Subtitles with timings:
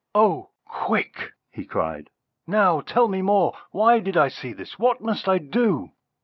[0.15, 2.09] "Oh, quick!" he cried,
[2.47, 3.55] "now tell me more.
[3.69, 4.79] Why did I see this?
[4.79, 5.91] What must I do?"